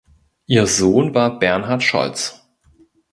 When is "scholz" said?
1.83-2.43